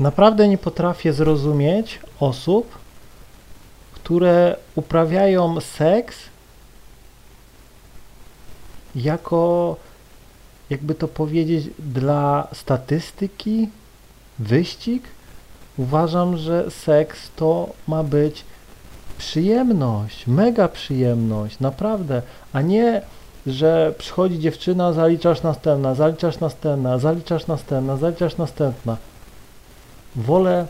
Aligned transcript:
Naprawdę 0.00 0.48
nie 0.48 0.58
potrafię 0.58 1.12
zrozumieć 1.12 2.00
osób, 2.20 2.78
które 3.92 4.56
uprawiają 4.74 5.60
seks 5.60 6.18
jako, 8.94 9.76
jakby 10.70 10.94
to 10.94 11.08
powiedzieć, 11.08 11.70
dla 11.78 12.48
statystyki, 12.52 13.68
wyścig. 14.38 15.02
Uważam, 15.76 16.36
że 16.36 16.70
seks 16.70 17.30
to 17.36 17.72
ma 17.88 18.02
być 18.02 18.44
przyjemność, 19.18 20.26
mega 20.26 20.68
przyjemność, 20.68 21.60
naprawdę, 21.60 22.22
a 22.52 22.60
nie, 22.60 23.02
że 23.46 23.94
przychodzi 23.98 24.38
dziewczyna, 24.38 24.92
zaliczasz 24.92 25.42
następna, 25.42 25.94
zaliczasz 25.94 26.40
następna, 26.40 26.98
zaliczasz 26.98 27.46
następna, 27.46 27.96
zaliczasz 27.96 28.36
następna. 28.36 28.96
Wolę 30.16 30.66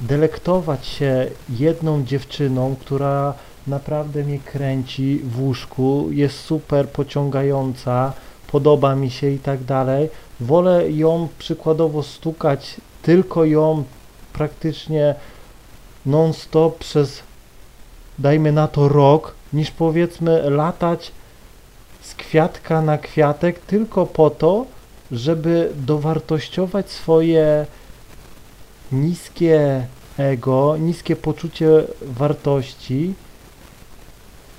delektować 0.00 0.86
się 0.86 1.30
jedną 1.48 2.04
dziewczyną, 2.04 2.76
która 2.80 3.34
naprawdę 3.66 4.24
mnie 4.24 4.38
kręci 4.38 5.20
w 5.24 5.40
łóżku, 5.40 6.08
jest 6.10 6.40
super 6.40 6.88
pociągająca, 6.88 8.12
podoba 8.52 8.94
mi 8.94 9.10
się 9.10 9.30
i 9.30 9.38
tak 9.38 9.64
dalej. 9.64 10.08
Wolę 10.40 10.90
ją 10.90 11.28
przykładowo 11.38 12.02
stukać, 12.02 12.76
tylko 13.02 13.44
ją 13.44 13.84
praktycznie 14.32 15.14
non-stop 16.06 16.78
przez 16.78 17.22
dajmy 18.18 18.52
na 18.52 18.68
to 18.68 18.88
rok, 18.88 19.34
niż 19.52 19.70
powiedzmy 19.70 20.50
latać 20.50 21.12
z 22.00 22.14
kwiatka 22.14 22.82
na 22.82 22.98
kwiatek 22.98 23.58
tylko 23.58 24.06
po 24.06 24.30
to, 24.30 24.66
żeby 25.12 25.72
dowartościować 25.76 26.90
swoje 26.90 27.66
niskie 28.92 29.86
ego, 30.18 30.76
niskie 30.76 31.16
poczucie 31.16 31.68
wartości. 32.02 33.14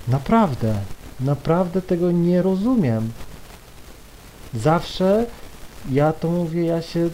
Naprawdę, 0.08 0.76
naprawdę 1.20 1.82
tego 1.82 2.12
nie 2.12 2.42
rozumiem. 2.42 3.12
Zawsze 4.54 5.26
ja 5.92 6.14
to 6.14 6.32
mówię, 6.32 6.66
ja 6.66 6.82
się 6.82 7.10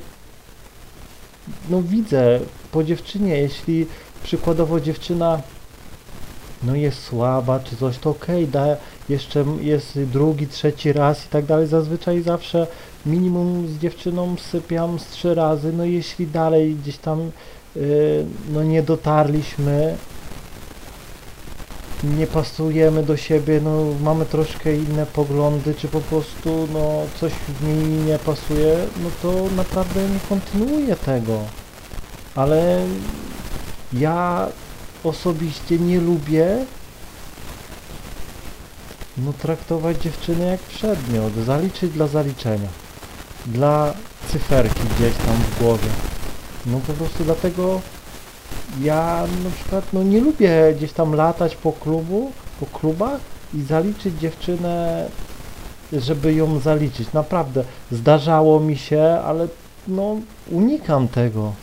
no 1.70 1.82
widzę 1.82 2.40
po 2.72 2.84
dziewczynie, 2.84 3.38
jeśli 3.38 3.86
przykładowo 4.24 4.80
dziewczyna 4.80 5.42
no 6.64 6.76
jest 6.76 7.04
słaba 7.04 7.60
czy 7.60 7.76
coś, 7.76 7.98
to 7.98 8.10
okej, 8.10 8.44
okay, 8.44 8.52
da, 8.52 8.78
jeszcze 9.10 9.46
jest 9.62 10.00
drugi, 10.00 10.48
trzeci 10.48 10.94
raz 10.94 11.26
i 11.26 11.30
tak 11.30 11.46
dalej. 11.46 11.68
Zazwyczaj 11.68 12.22
zawsze 12.22 12.68
minimum 13.06 13.68
z 13.68 13.78
dziewczyną 13.78 14.36
sypiam 14.52 15.00
z 15.00 15.08
trzy 15.08 15.36
razy, 15.36 15.74
no 15.74 15.86
jeśli 15.86 16.28
dalej 16.28 16.76
gdzieś 16.76 16.98
tam 16.98 17.32
yy, 17.76 18.26
no 18.54 18.64
nie 18.64 18.84
dotarliśmy, 18.84 19.96
nie 22.04 22.28
pasujemy 22.28 23.04
do 23.04 23.18
siebie, 23.18 23.62
no 23.64 23.86
mamy 24.04 24.26
troszkę 24.26 24.76
inne 24.76 25.06
poglądy, 25.06 25.76
czy 25.76 25.88
po 25.88 26.02
prostu 26.02 26.68
no 26.74 27.02
coś 27.20 27.32
w 27.32 27.68
niej 27.68 28.06
nie 28.06 28.20
pasuje, 28.20 28.78
no 29.04 29.10
to 29.22 29.56
naprawdę 29.56 30.10
nie 30.10 30.20
kontynuuję 30.30 30.96
tego. 30.96 31.40
Ale 32.36 32.86
ja 33.94 34.48
osobiście 35.04 35.80
nie 35.80 36.00
lubię 36.00 36.66
no 39.26 39.34
traktować 39.34 40.02
dziewczyny 40.02 40.46
jak 40.46 40.60
przedmiot, 40.60 41.34
zaliczyć 41.46 41.92
dla 41.92 42.08
zaliczenia, 42.08 42.68
dla 43.54 43.94
cyferki 44.28 44.82
gdzieś 44.96 45.16
tam 45.16 45.36
w 45.36 45.60
głowie. 45.60 45.90
No 46.66 46.80
po 46.88 46.94
prostu 46.94 47.24
dlatego 47.24 47.82
ja 48.82 49.24
na 49.44 49.50
przykład 49.50 49.84
no 49.94 50.04
nie 50.04 50.22
lubię 50.22 50.74
gdzieś 50.78 50.92
tam 50.92 51.14
latać 51.14 51.56
po 51.56 51.72
klubu, 51.72 52.32
po 52.60 52.66
klubach 52.66 53.20
i 53.54 53.62
zaliczyć 53.62 54.20
dziewczynę, 54.20 55.08
żeby 55.94 56.34
ją 56.34 56.60
zaliczyć. 56.60 57.14
Naprawdę 57.14 57.64
zdarzało 57.92 58.60
mi 58.60 58.78
się, 58.78 59.04
ale 59.26 59.48
no 59.88 60.16
unikam 60.52 61.08
tego. 61.08 61.54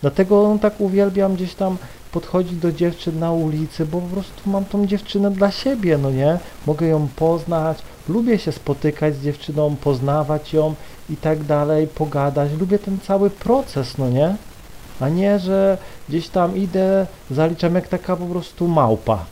Dlatego 0.00 0.48
no, 0.48 0.58
tak 0.58 0.80
uwielbiam 0.80 1.34
gdzieś 1.34 1.54
tam 1.54 1.76
podchodzić 2.12 2.56
do 2.58 2.72
dziewczyn 2.72 3.18
na 3.18 3.32
ulicy, 3.32 3.86
bo 3.86 4.00
po 4.00 4.08
prostu 4.08 4.50
mam 4.50 4.64
tą 4.64 4.86
dziewczynę 4.86 5.30
dla 5.30 5.50
siebie, 5.50 5.98
no 5.98 6.10
nie? 6.10 6.38
Mogę 6.66 6.86
ją 6.86 7.08
poznać, 7.16 7.78
lubię 8.08 8.38
się 8.38 8.52
spotykać 8.52 9.16
z 9.16 9.22
dziewczyną, 9.22 9.76
poznawać 9.76 10.52
ją 10.52 10.74
i 11.10 11.16
tak 11.16 11.44
dalej, 11.44 11.86
pogadać. 11.86 12.50
Lubię 12.60 12.78
ten 12.78 12.98
cały 13.00 13.30
proces, 13.30 13.98
no 13.98 14.10
nie? 14.10 14.36
A 15.00 15.08
nie, 15.08 15.38
że 15.38 15.78
gdzieś 16.08 16.28
tam 16.28 16.56
idę, 16.56 17.06
zaliczam 17.30 17.74
jak 17.74 17.88
taka 17.88 18.16
po 18.16 18.26
prostu 18.26 18.68
małpa. 18.68 19.24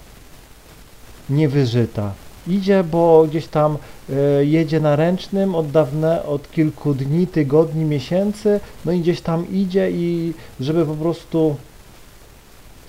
Niewyżyta. 1.31 2.12
Idzie, 2.48 2.84
bo 2.84 3.25
gdzieś 3.28 3.47
tam 3.47 3.78
y, 4.10 4.47
jedzie 4.47 4.81
na 4.81 4.97
ręcznym 4.97 5.54
od 5.54 5.70
dawne, 5.70 6.22
od 6.25 6.50
kilku 6.50 6.94
dni, 6.94 7.26
tygodni, 7.26 7.84
miesięcy, 7.84 8.60
no 8.84 8.92
i 8.92 9.00
gdzieś 9.00 9.20
tam 9.20 9.52
idzie 9.52 9.91
i 9.91 10.34
żeby 10.60 10.87
po 10.87 10.94
prostu 10.94 11.56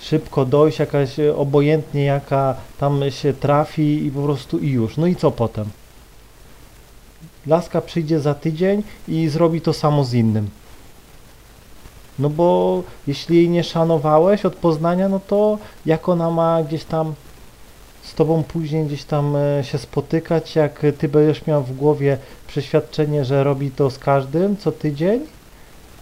szybko 0.02 0.44
dojść, 0.44 0.78
jakaś 0.78 1.18
e, 1.18 1.36
obojętnie 1.36 2.04
jaka 2.04 2.54
tam 2.78 3.10
się 3.10 3.32
trafi 3.32 4.06
i 4.06 4.10
po 4.10 4.22
prostu 4.22 4.58
i 4.58 4.70
już. 4.70 4.96
No 4.96 5.06
i 5.06 5.16
co 5.16 5.30
potem? 5.30 5.64
Laska 7.46 7.80
przyjdzie 7.80 8.20
za 8.20 8.34
tydzień 8.34 8.82
i 9.08 9.28
zrobi 9.28 9.60
to 9.60 9.72
samo 9.72 10.04
z 10.04 10.14
innym. 10.14 10.50
No 12.18 12.30
bo 12.30 12.82
jeśli 13.06 13.36
jej 13.36 13.48
nie 13.48 13.64
szanowałeś 13.64 14.44
od 14.44 14.56
poznania, 14.56 15.08
no 15.08 15.20
to 15.26 15.58
jak 15.86 16.08
ona 16.08 16.30
ma 16.30 16.62
gdzieś 16.62 16.84
tam 16.84 17.14
z 18.02 18.14
tobą 18.14 18.42
później 18.42 18.86
gdzieś 18.86 19.04
tam 19.04 19.36
e, 19.36 19.64
się 19.64 19.78
spotykać, 19.78 20.56
jak 20.56 20.82
ty 20.98 21.08
będziesz 21.08 21.46
miał 21.46 21.62
w 21.62 21.76
głowie 21.76 22.18
przeświadczenie, 22.46 23.24
że 23.24 23.44
robi 23.44 23.70
to 23.70 23.90
z 23.90 23.98
każdym 23.98 24.56
co 24.56 24.72
tydzień, 24.72 25.20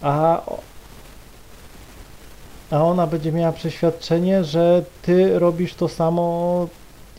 a 0.01 0.41
a 2.71 2.83
ona 2.83 3.07
będzie 3.07 3.31
miała 3.31 3.51
przeświadczenie, 3.51 4.43
że 4.43 4.83
ty 5.01 5.39
robisz 5.39 5.73
to 5.73 5.87
samo, 5.87 6.67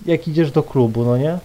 jak 0.06 0.28
idziesz 0.28 0.50
do 0.50 0.62
klubu, 0.62 1.04
no 1.04 1.18
nie? 1.18 1.38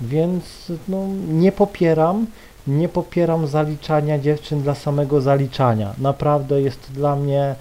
Więc 0.00 0.72
no, 0.88 1.06
nie 1.28 1.52
popieram, 1.52 2.26
nie 2.66 2.88
popieram 2.88 3.46
zaliczania 3.46 4.18
dziewczyn 4.18 4.62
dla 4.62 4.74
samego 4.74 5.20
zaliczania. 5.20 5.94
Naprawdę 5.98 6.62
jest 6.62 6.86
to 6.86 6.92
dla 6.92 7.16
mnie 7.16 7.54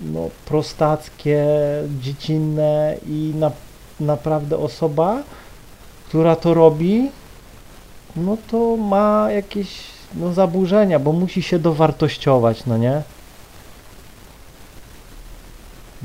no, 0.00 0.30
prostackie, 0.46 1.46
dziecinne 2.00 2.96
i 3.06 3.32
na, 3.36 3.50
naprawdę 4.00 4.58
osoba, 4.58 5.22
która 6.08 6.36
to 6.36 6.54
robi, 6.54 7.10
no 8.16 8.36
to 8.50 8.76
ma 8.76 9.28
jakieś 9.30 9.80
no, 10.14 10.32
zaburzenia, 10.32 10.98
bo 10.98 11.12
musi 11.12 11.42
się 11.42 11.58
dowartościować, 11.58 12.66
no 12.66 12.78
nie? 12.78 13.02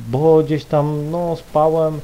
bo 0.08 0.44
gdzieś 0.44 0.66
tam, 0.66 1.12
no 1.12 1.36
spałem 1.36 2.00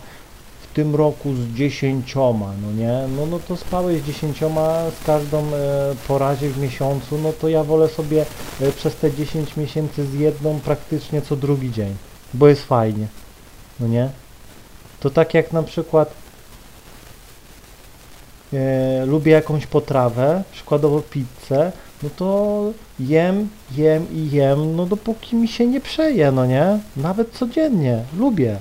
tym 0.75 0.95
roku 0.95 1.35
z 1.35 1.47
dziesięcioma, 1.47 2.53
no 2.61 2.71
nie, 2.71 3.07
no, 3.17 3.25
no 3.25 3.39
to 3.39 3.57
spałeś 3.57 4.01
z 4.01 4.05
dziesięcioma 4.05 4.91
z 5.01 5.05
każdą 5.05 5.39
e, 5.39 6.49
w 6.49 6.57
miesiącu, 6.61 7.17
no 7.17 7.33
to 7.33 7.49
ja 7.49 7.63
wolę 7.63 7.87
sobie 7.87 8.25
e, 8.61 8.71
przez 8.71 8.95
te 8.95 9.11
10 9.11 9.57
miesięcy 9.57 10.05
z 10.05 10.13
jedną 10.13 10.59
praktycznie 10.59 11.21
co 11.21 11.35
drugi 11.35 11.71
dzień, 11.71 11.95
bo 12.33 12.47
jest 12.47 12.65
fajnie, 12.65 13.07
no 13.79 13.87
nie, 13.87 14.09
to 14.99 15.09
tak 15.09 15.33
jak 15.33 15.53
na 15.53 15.63
przykład 15.63 16.13
e, 18.53 19.05
lubię 19.05 19.31
jakąś 19.31 19.67
potrawę, 19.67 20.43
przykładowo 20.51 21.01
pizzę, 21.01 21.71
no 22.03 22.09
to 22.17 22.61
jem, 22.99 23.49
jem 23.71 24.07
i 24.13 24.31
jem, 24.31 24.75
no 24.75 24.85
dopóki 24.85 25.35
mi 25.35 25.47
się 25.47 25.67
nie 25.67 25.81
przeje, 25.81 26.31
no 26.31 26.45
nie? 26.45 26.79
Nawet 26.97 27.31
codziennie, 27.31 28.03
lubię. 28.17 28.57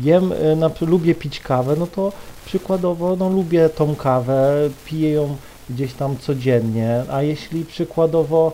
Jem, 0.00 0.32
y, 0.32 0.56
na, 0.56 0.70
lubię 0.80 1.14
pić 1.14 1.40
kawę, 1.40 1.76
no 1.78 1.86
to 1.86 2.12
przykładowo, 2.46 3.16
no 3.16 3.28
lubię 3.28 3.68
tą 3.68 3.96
kawę, 3.96 4.70
piję 4.84 5.10
ją 5.10 5.36
gdzieś 5.70 5.92
tam 5.92 6.16
codziennie, 6.18 7.04
a 7.10 7.22
jeśli 7.22 7.64
przykładowo, 7.64 8.52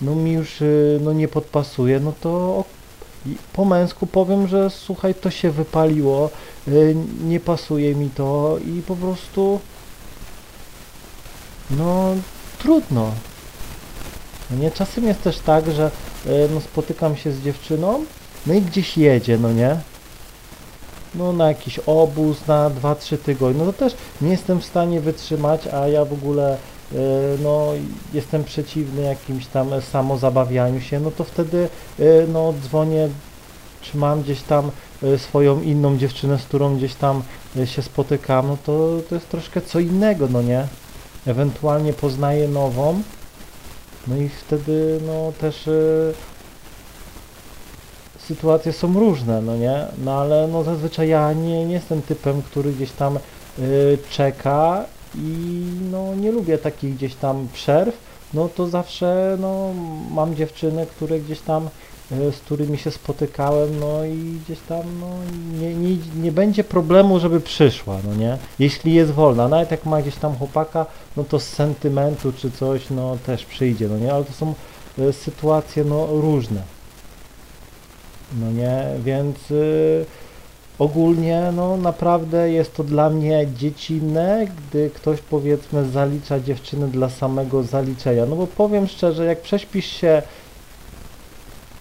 no 0.00 0.14
mi 0.14 0.32
już, 0.32 0.60
y, 0.60 1.00
no 1.02 1.12
nie 1.12 1.28
podpasuje, 1.28 2.00
no 2.00 2.12
to 2.20 2.64
po 3.52 3.64
męsku 3.64 4.06
powiem, 4.06 4.48
że 4.48 4.70
słuchaj, 4.70 5.14
to 5.14 5.30
się 5.30 5.50
wypaliło, 5.50 6.30
y, 6.68 6.96
nie 7.24 7.40
pasuje 7.40 7.94
mi 7.94 8.10
to 8.10 8.58
i 8.66 8.82
po 8.82 8.96
prostu, 8.96 9.60
no 11.70 12.14
trudno. 12.58 13.10
No 14.50 14.56
nie, 14.56 14.70
czasem 14.70 15.04
jest 15.04 15.22
też 15.22 15.38
tak, 15.38 15.70
że 15.70 15.90
no, 16.54 16.60
spotykam 16.60 17.16
się 17.16 17.32
z 17.32 17.42
dziewczyną, 17.42 18.04
no 18.46 18.54
i 18.54 18.62
gdzieś 18.62 18.98
jedzie, 18.98 19.38
no 19.38 19.52
nie? 19.52 19.76
No 21.16 21.32
na 21.32 21.48
jakiś 21.48 21.78
obóz 21.78 22.46
na 22.46 22.70
2-3 22.70 23.18
tygodnie, 23.18 23.64
no 23.64 23.72
to 23.72 23.78
też 23.78 23.94
nie 24.20 24.30
jestem 24.30 24.60
w 24.60 24.64
stanie 24.64 25.00
wytrzymać, 25.00 25.66
a 25.66 25.88
ja 25.88 26.04
w 26.04 26.12
ogóle 26.12 26.52
e, 26.52 26.96
no 27.42 27.68
jestem 28.14 28.44
przeciwny 28.44 29.02
jakimś 29.02 29.46
tam 29.46 29.70
samozabawianiu 29.92 30.80
się, 30.80 31.00
no 31.00 31.10
to 31.10 31.24
wtedy 31.24 31.68
e, 31.98 32.04
no 32.32 32.54
dzwonię, 32.62 33.08
czy 33.80 33.98
mam 33.98 34.22
gdzieś 34.22 34.42
tam 34.42 34.70
e, 35.02 35.18
swoją 35.18 35.62
inną 35.62 35.98
dziewczynę, 35.98 36.38
z 36.38 36.44
którą 36.44 36.76
gdzieś 36.76 36.94
tam 36.94 37.22
się 37.64 37.82
spotykam, 37.82 38.48
no 38.48 38.56
to, 38.66 38.98
to 39.08 39.14
jest 39.14 39.28
troszkę 39.28 39.60
co 39.60 39.80
innego, 39.80 40.28
no 40.30 40.42
nie? 40.42 40.66
Ewentualnie 41.26 41.92
poznaję 41.92 42.48
nową, 42.48 43.02
no 44.06 44.16
i 44.16 44.28
wtedy 44.28 45.00
no 45.06 45.32
też 45.40 45.68
sytuacje 48.28 48.72
są 48.72 48.94
różne, 49.00 49.40
no 49.42 49.56
nie? 49.56 49.86
No 50.04 50.12
ale 50.20 50.48
no 50.48 50.64
zazwyczaj 50.64 51.08
ja 51.08 51.32
nie, 51.32 51.64
nie 51.64 51.74
jestem 51.74 52.02
typem, 52.02 52.42
który 52.42 52.72
gdzieś 52.72 52.90
tam 52.90 53.18
y, 53.58 53.98
czeka 54.10 54.84
i 55.14 55.62
no 55.90 56.14
nie 56.14 56.32
lubię 56.32 56.58
takich 56.58 56.94
gdzieś 56.94 57.14
tam 57.14 57.48
przerw, 57.52 57.98
no 58.34 58.48
to 58.48 58.66
zawsze 58.66 59.36
no 59.40 59.70
mam 60.10 60.36
dziewczyny, 60.36 60.86
które 60.86 61.20
gdzieś 61.20 61.40
tam 61.40 61.68
y, 62.12 62.32
z 62.32 62.38
którymi 62.38 62.78
się 62.78 62.90
spotykałem, 62.90 63.80
no 63.80 64.04
i 64.04 64.38
gdzieś 64.44 64.58
tam 64.68 64.82
no 65.00 65.06
nie, 65.60 65.74
nie, 65.74 65.96
nie 66.22 66.32
będzie 66.32 66.64
problemu, 66.64 67.20
żeby 67.20 67.40
przyszła, 67.40 67.98
no 68.04 68.14
nie? 68.14 68.38
Jeśli 68.58 68.94
jest 68.94 69.12
wolna, 69.12 69.48
nawet 69.48 69.70
jak 69.70 69.86
ma 69.86 70.02
gdzieś 70.02 70.16
tam 70.16 70.36
chłopaka, 70.36 70.86
no 71.16 71.24
to 71.24 71.40
z 71.40 71.48
sentymentu 71.48 72.32
czy 72.32 72.50
coś, 72.50 72.90
no 72.90 73.16
też 73.26 73.44
przyjdzie, 73.44 73.88
no 73.88 73.98
nie? 73.98 74.12
Ale 74.12 74.24
to 74.24 74.32
są 74.32 74.54
y, 74.98 75.12
sytuacje 75.12 75.84
no 75.84 76.06
różne. 76.06 76.75
No 78.34 78.52
nie, 78.52 78.84
więc 79.04 79.50
y, 79.50 80.04
ogólnie 80.78 81.52
no 81.56 81.76
naprawdę 81.76 82.50
jest 82.50 82.74
to 82.74 82.84
dla 82.84 83.10
mnie 83.10 83.46
dziecinne, 83.56 84.46
gdy 84.46 84.90
ktoś 84.90 85.20
powiedzmy 85.20 85.88
zalicza 85.90 86.40
dziewczyny 86.40 86.88
dla 86.88 87.08
samego 87.08 87.62
zaliczenia. 87.62 88.26
No 88.26 88.36
bo 88.36 88.46
powiem 88.46 88.86
szczerze, 88.86 89.24
jak 89.24 89.40
prześpisz 89.40 89.86
się 89.86 90.22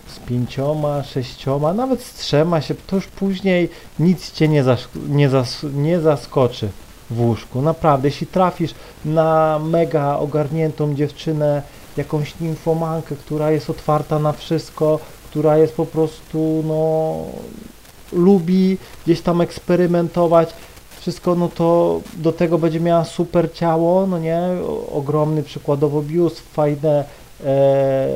z 0.08 0.20
pięcioma, 0.20 1.04
sześcioma, 1.04 1.74
nawet 1.74 2.04
z 2.04 2.14
trzema 2.14 2.62
się, 2.62 2.76
to 2.88 2.96
już 2.96 3.08
później 3.08 3.70
nic 4.00 4.32
cię 4.32 4.48
nie, 4.48 4.64
zasz, 4.64 4.88
nie, 5.10 5.30
zas, 5.30 5.66
nie 5.74 6.00
zaskoczy 6.00 6.70
w 7.10 7.20
łóżku. 7.22 7.62
Naprawdę, 7.62 8.08
jeśli 8.08 8.28
trafisz 8.28 8.74
na 9.06 9.60
mega 9.60 10.18
ogarniętą 10.18 10.96
dziewczynę, 10.96 11.62
jakąś 11.98 12.40
nimfomankę, 12.40 13.16
która 13.16 13.52
jest 13.52 13.70
otwarta 13.70 14.20
na 14.20 14.32
wszystko, 14.32 15.00
która 15.36 15.58
jest 15.58 15.76
po 15.76 15.86
prostu, 15.86 16.64
no, 16.68 17.16
lubi 18.14 18.78
gdzieś 19.06 19.22
tam 19.22 19.42
eksperymentować, 19.42 20.50
wszystko, 21.00 21.36
no 21.36 21.50
to 21.56 22.00
do 22.18 22.32
tego 22.32 22.58
będzie 22.58 22.80
miała 22.80 23.04
super 23.04 23.54
ciało, 23.54 24.08
no 24.08 24.20
nie, 24.20 24.42
ogromny 24.92 25.44
przykładowo 25.44 26.02
biust, 26.02 26.40
fajne 26.40 27.06
e, 27.46 28.08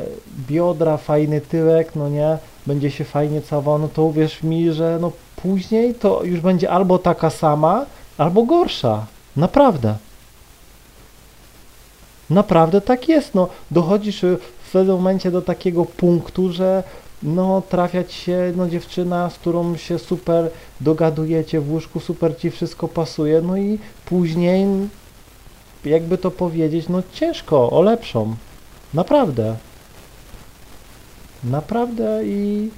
biodra, 0.48 0.98
fajny 0.98 1.42
tyłek, 1.42 1.95
no 1.95 2.10
nie, 2.10 2.38
będzie 2.68 2.92
się 2.92 3.04
fajnie 3.04 3.42
całował, 3.42 3.80
no 3.80 3.88
to 3.88 4.04
uwierz 4.04 4.44
mi, 4.44 4.71
że 4.71 4.98
no 5.01 5.12
później 5.36 5.95
to 5.95 6.24
już 6.24 6.39
będzie 6.39 6.71
albo 6.71 7.00
taka 7.00 7.30
sama, 7.30 7.86
albo 8.18 8.44
gorsza, 8.44 9.06
naprawdę. 9.36 9.95
Naprawdę 12.30 12.81
tak 12.81 13.10
jest, 13.10 13.36
no. 13.36 13.48
Dochodzisz 13.71 14.21
w 14.69 14.71
pewnym 14.71 14.95
momencie 14.95 15.31
do 15.31 15.42
takiego 15.42 15.86
punktu, 15.86 16.51
że 16.51 16.83
no 17.24 17.62
trafiać 17.69 18.13
się 18.13 18.54
no 18.56 18.69
dziewczyna, 18.69 19.30
z 19.30 19.36
którą 19.36 19.77
się 19.77 20.00
super 20.00 20.51
dogadujecie 20.81 21.62
w 21.62 21.71
łóżku, 21.71 22.00
super 22.00 22.38
ci 22.38 22.51
wszystko 22.51 22.88
pasuje, 22.88 23.42
no 23.42 23.57
i 23.57 23.80
później 24.06 24.68
jakby 25.86 26.18
to 26.18 26.31
powiedzieć, 26.31 26.89
no 26.89 27.04
ciężko 27.13 27.69
o 27.69 27.81
lepszą. 27.81 28.36
Naprawdę. 28.94 29.56
Naprawdę 31.44 32.25
i 32.25 32.69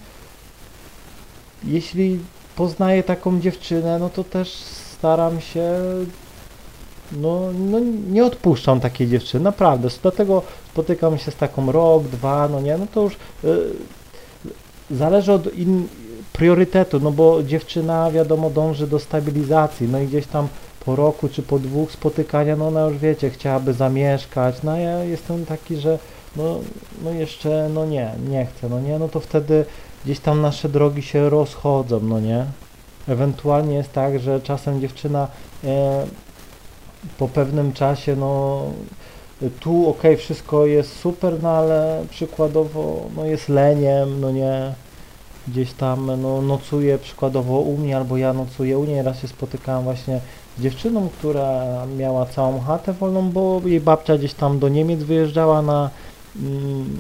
jeśli 1.64 2.20
poznaję 2.56 3.04
taką 3.04 3.40
dziewczynę, 3.40 4.00
no 4.00 4.10
to 4.10 4.24
też 4.24 4.54
staram 4.98 5.42
się 5.42 5.74
no, 7.12 7.42
no 7.54 7.80
nie 8.10 8.26
odpuszczam 8.26 8.80
takiej 8.80 9.08
dziewczyny, 9.08 9.44
naprawdę. 9.44 9.90
Dlatego 10.02 10.44
spotykam 10.72 11.18
się 11.18 11.32
z 11.32 11.36
taką 11.36 11.72
rok, 11.72 12.04
dwa, 12.04 12.48
no 12.48 12.62
nie, 12.62 12.78
no 12.78 12.88
to 12.94 13.02
już 13.02 13.14
y, 13.14 13.18
zależy 14.92 15.34
od 15.34 15.54
in, 15.54 15.88
priorytetu, 16.34 17.00
no 17.00 17.12
bo 17.12 17.44
dziewczyna 17.44 18.12
wiadomo 18.12 18.50
dąży 18.50 18.88
do 18.88 19.00
stabilizacji, 19.00 19.88
no 19.88 20.00
i 20.00 20.08
gdzieś 20.08 20.28
tam 20.28 20.48
po 20.86 20.96
roku 20.96 21.30
czy 21.30 21.44
po 21.44 21.60
dwóch 21.60 21.92
spotykania, 21.92 22.56
no 22.56 22.68
ona 22.68 22.82
już 22.82 22.98
wiecie, 22.98 23.30
chciałaby 23.30 23.74
zamieszkać, 23.74 24.56
no 24.64 24.78
ja 24.78 25.04
jestem 25.04 25.46
taki, 25.46 25.78
że 25.78 26.00
no, 26.36 26.60
no 27.04 27.12
jeszcze, 27.12 27.70
no 27.74 27.86
nie, 27.86 28.12
nie 28.30 28.46
chcę, 28.46 28.70
no 28.70 28.80
nie, 28.80 29.00
no 29.00 29.10
to 29.10 29.20
wtedy 29.20 29.66
gdzieś 30.06 30.20
tam 30.20 30.42
nasze 30.42 30.70
drogi 30.70 31.02
się 31.02 31.30
rozchodzą, 31.30 32.00
no 32.00 32.20
nie. 32.20 32.46
Ewentualnie 33.08 33.76
jest 33.76 33.94
tak, 33.94 34.20
że 34.20 34.42
czasem 34.42 34.82
dziewczyna 34.82 35.28
e, 35.64 36.06
po 37.18 37.28
pewnym 37.28 37.74
czasie, 37.74 38.16
no 38.16 38.64
tu 39.50 39.90
ok, 39.90 40.02
wszystko 40.18 40.66
jest 40.66 41.00
super, 41.00 41.44
no 41.44 41.50
ale 41.50 42.06
przykładowo 42.10 43.02
no 43.16 43.26
jest 43.26 43.50
leniem, 43.50 44.22
no 44.22 44.32
nie, 44.32 44.74
gdzieś 45.48 45.74
tam 45.74 46.22
no, 46.22 46.42
nocuje 46.42 46.98
przykładowo 46.98 47.60
u 47.60 47.78
mnie, 47.78 47.98
albo 47.98 48.18
ja 48.18 48.34
nocuję 48.34 48.78
u 48.78 48.86
niej, 48.86 49.02
raz 49.02 49.20
się 49.20 49.28
spotykałem 49.28 49.84
właśnie 49.84 50.20
z 50.58 50.62
dziewczyną, 50.62 51.10
która 51.10 51.64
miała 51.98 52.26
całą 52.26 52.60
chatę 52.60 52.94
wolną, 52.94 53.30
bo 53.30 53.62
jej 53.66 53.82
babcia 53.82 54.18
gdzieś 54.18 54.34
tam 54.34 54.60
do 54.60 54.70
Niemiec 54.70 55.04
wyjeżdżała 55.04 55.62
na 55.62 55.90
mm, 56.36 56.98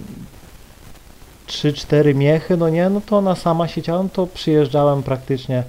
3-4 1.47 2.15
miechy, 2.15 2.57
no 2.57 2.69
nie, 2.69 2.89
no 2.89 3.01
to 3.01 3.17
ona 3.17 3.35
sama 3.35 3.67
siedziała, 3.67 4.03
no 4.03 4.09
to 4.13 4.27
przyjeżdżałem 4.27 5.03
praktycznie 5.03 5.63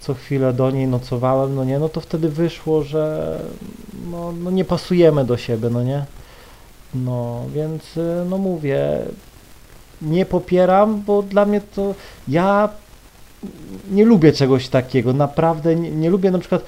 co 0.00 0.14
chwilę 0.14 0.52
do 0.52 0.70
niej 0.70 0.86
nocowałem, 0.86 1.54
no 1.54 1.64
nie, 1.64 1.78
no 1.78 1.88
to 1.88 2.00
wtedy 2.00 2.28
wyszło, 2.28 2.82
że 2.82 3.38
no, 4.10 4.32
no 4.32 4.50
nie 4.50 4.64
pasujemy 4.64 5.24
do 5.24 5.36
siebie, 5.36 5.70
no 5.70 5.82
nie. 5.82 6.04
No, 6.94 7.44
więc 7.54 7.96
y, 7.96 8.24
no 8.30 8.38
mówię, 8.38 8.98
nie 10.02 10.26
popieram, 10.26 11.02
bo 11.02 11.22
dla 11.22 11.44
mnie 11.44 11.60
to 11.60 11.94
ja 12.28 12.68
nie 13.90 14.04
lubię 14.04 14.32
czegoś 14.32 14.68
takiego, 14.68 15.12
naprawdę 15.12 15.76
nie, 15.76 15.90
nie 15.90 16.10
lubię 16.10 16.30
na 16.30 16.38
przykład 16.38 16.64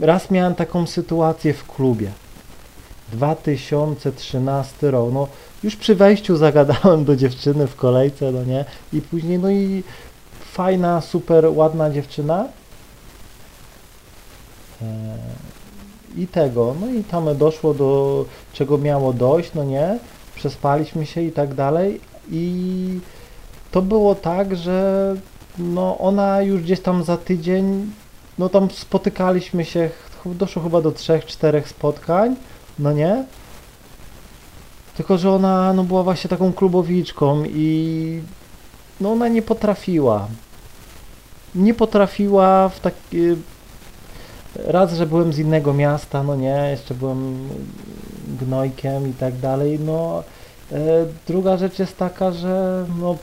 raz 0.00 0.30
miałem 0.30 0.54
taką 0.54 0.86
sytuację 0.86 1.54
w 1.54 1.66
klubie. 1.66 2.10
2013 3.12 4.90
rok, 4.90 5.12
no 5.12 5.28
już 5.62 5.76
przy 5.76 5.94
wejściu 5.94 6.36
zagadałem 6.36 7.04
do 7.04 7.16
dziewczyny 7.16 7.66
w 7.66 7.76
kolejce, 7.76 8.32
no 8.32 8.44
nie, 8.44 8.64
i 8.92 9.00
później 9.00 9.38
no 9.38 9.50
i 9.50 9.82
fajna, 10.52 11.00
super 11.00 11.46
ładna 11.46 11.90
dziewczyna. 11.90 12.48
E, 14.82 14.86
I 16.16 16.26
tego, 16.26 16.74
no 16.80 16.86
i 16.86 17.04
tam 17.04 17.36
doszło 17.36 17.74
do 17.74 18.24
czego 18.52 18.78
miało 18.78 19.12
dojść, 19.12 19.50
no 19.54 19.64
nie, 19.64 19.98
przespaliśmy 20.34 21.06
się 21.06 21.22
i 21.22 21.32
tak 21.32 21.54
dalej. 21.54 22.00
I 22.30 23.00
to 23.70 23.82
było 23.82 24.14
tak, 24.14 24.56
że 24.56 25.14
no 25.58 25.98
ona 25.98 26.42
już 26.42 26.62
gdzieś 26.62 26.80
tam 26.80 27.04
za 27.04 27.16
tydzień, 27.16 27.90
no 28.38 28.48
tam 28.48 28.70
spotykaliśmy 28.70 29.64
się, 29.64 29.90
doszło 30.24 30.62
chyba 30.62 30.82
do 30.82 30.92
trzech, 30.92 31.24
czterech 31.24 31.68
spotkań, 31.68 32.36
no 32.78 32.92
nie, 32.92 33.24
tylko 34.96 35.18
że 35.18 35.30
ona 35.30 35.72
no 35.72 35.84
była 35.84 36.02
właśnie 36.02 36.30
taką 36.30 36.52
klubowiczką 36.52 37.44
i 37.44 38.20
no 39.00 39.12
ona 39.12 39.28
nie 39.28 39.42
potrafiła. 39.42 40.28
Nie 41.54 41.74
potrafiła 41.74 42.68
w 42.68 42.80
taki... 42.80 43.18
Raz, 44.64 44.92
że 44.92 45.06
byłem 45.06 45.32
z 45.32 45.38
innego 45.38 45.74
miasta, 45.74 46.22
no 46.22 46.36
nie, 46.36 46.68
jeszcze 46.70 46.94
byłem 46.94 47.48
gnojkiem 48.40 49.10
i 49.10 49.12
tak 49.12 49.36
dalej, 49.38 49.78
no 49.80 50.22
e, 50.72 51.06
druga 51.26 51.56
rzecz 51.56 51.78
jest 51.78 51.96
taka, 51.96 52.32
że 52.32 52.86
no 52.98 53.16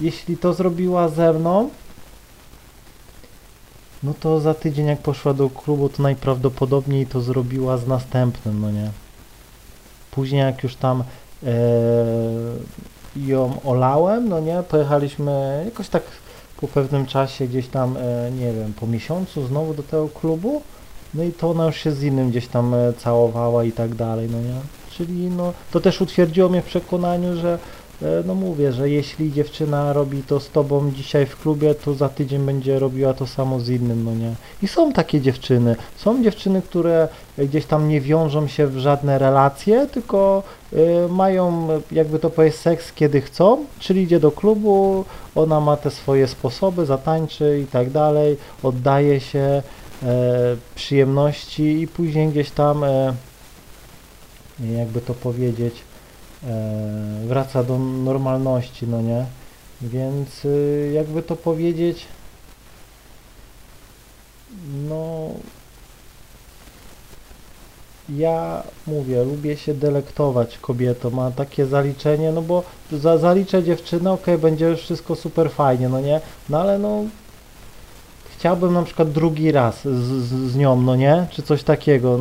jeśli 0.00 0.36
to 0.36 0.54
zrobiła 0.54 1.08
ze 1.08 1.32
mną, 1.32 1.70
no 4.02 4.14
to 4.20 4.40
za 4.40 4.54
tydzień 4.54 4.86
jak 4.86 4.98
poszła 4.98 5.34
do 5.34 5.50
klubu, 5.50 5.88
to 5.88 6.02
najprawdopodobniej 6.02 7.06
to 7.06 7.20
zrobiła 7.20 7.76
z 7.76 7.86
następnym, 7.86 8.60
no 8.60 8.70
nie. 8.70 8.90
Później 10.10 10.40
jak 10.40 10.62
już 10.62 10.76
tam 10.76 11.04
e, 11.42 11.52
ją 13.16 13.60
olałem, 13.64 14.28
no 14.28 14.40
nie, 14.40 14.62
pojechaliśmy 14.68 15.62
jakoś 15.64 15.88
tak 15.88 16.02
po 16.60 16.68
pewnym 16.68 17.06
czasie 17.06 17.46
gdzieś 17.46 17.68
tam, 17.68 17.96
e, 17.96 18.30
nie 18.30 18.52
wiem, 18.52 18.72
po 18.80 18.86
miesiącu 18.86 19.46
znowu 19.46 19.74
do 19.74 19.82
tego 19.82 20.08
klubu, 20.08 20.62
no 21.14 21.22
i 21.22 21.32
to 21.32 21.50
ona 21.50 21.66
już 21.66 21.76
się 21.76 21.92
z 21.92 22.02
innym 22.02 22.30
gdzieś 22.30 22.46
tam 22.46 22.74
e, 22.74 22.92
całowała 22.92 23.64
i 23.64 23.72
tak 23.72 23.94
dalej, 23.94 24.28
no 24.32 24.40
nie. 24.40 24.60
Czyli 24.90 25.30
no, 25.30 25.52
to 25.70 25.80
też 25.80 26.00
utwierdziło 26.00 26.48
mnie 26.48 26.62
w 26.62 26.66
przekonaniu, 26.66 27.36
że 27.36 27.58
no 28.26 28.34
mówię, 28.34 28.72
że 28.72 28.90
jeśli 28.90 29.32
dziewczyna 29.32 29.92
robi 29.92 30.22
to 30.22 30.40
z 30.40 30.50
tobą 30.50 30.90
dzisiaj 30.90 31.26
w 31.26 31.36
klubie, 31.36 31.74
to 31.74 31.94
za 31.94 32.08
tydzień 32.08 32.46
będzie 32.46 32.78
robiła 32.78 33.14
to 33.14 33.26
samo 33.26 33.60
z 33.60 33.68
innym, 33.68 34.04
no 34.04 34.14
nie. 34.14 34.34
I 34.62 34.68
są 34.68 34.92
takie 34.92 35.20
dziewczyny. 35.20 35.76
Są 35.96 36.22
dziewczyny, 36.22 36.62
które 36.62 37.08
gdzieś 37.38 37.66
tam 37.66 37.88
nie 37.88 38.00
wiążą 38.00 38.46
się 38.46 38.66
w 38.66 38.78
żadne 38.78 39.18
relacje, 39.18 39.86
tylko 39.86 40.42
y, 40.72 40.78
mają, 41.08 41.68
jakby 41.92 42.18
to 42.18 42.30
powiedzieć, 42.30 42.60
seks 42.60 42.92
kiedy 42.92 43.20
chcą, 43.20 43.64
czyli 43.78 44.02
idzie 44.02 44.20
do 44.20 44.32
klubu, 44.32 45.04
ona 45.34 45.60
ma 45.60 45.76
te 45.76 45.90
swoje 45.90 46.26
sposoby, 46.26 46.86
zatańczy 46.86 47.60
i 47.64 47.66
tak 47.66 47.90
dalej, 47.90 48.36
oddaje 48.62 49.20
się 49.20 49.62
e, 50.02 50.56
przyjemności 50.74 51.80
i 51.80 51.88
później 51.88 52.28
gdzieś 52.28 52.50
tam, 52.50 52.84
e, 52.84 53.14
jakby 54.60 55.00
to 55.00 55.14
powiedzieć, 55.14 55.74
e, 55.74 55.89
wraca 57.26 57.64
do 57.64 57.78
normalności, 57.78 58.86
no 58.86 59.02
nie? 59.02 59.24
Więc 59.82 60.44
y, 60.44 60.90
jakby 60.94 61.22
to 61.22 61.36
powiedzieć, 61.36 62.06
no 64.88 65.28
ja 68.08 68.62
mówię, 68.86 69.24
lubię 69.24 69.56
się 69.56 69.74
delektować 69.74 70.58
kobietą, 70.58 71.10
ma 71.10 71.30
takie 71.30 71.66
zaliczenie, 71.66 72.32
no 72.32 72.42
bo 72.42 72.62
za, 72.92 73.18
zaliczę 73.18 73.62
dziewczynę, 73.62 74.12
okej, 74.12 74.38
będzie 74.38 74.68
już 74.68 74.80
wszystko 74.80 75.16
super 75.16 75.50
fajnie, 75.50 75.88
no 75.88 76.00
nie? 76.00 76.20
No 76.48 76.60
ale 76.60 76.78
no 76.78 77.04
chciałbym 78.36 78.74
na 78.74 78.82
przykład 78.82 79.12
drugi 79.12 79.52
raz 79.52 79.80
z, 79.82 80.24
z, 80.24 80.52
z 80.52 80.56
nią, 80.56 80.82
no 80.82 80.96
nie? 80.96 81.26
Czy 81.30 81.42
coś 81.42 81.62
takiego. 81.62 82.18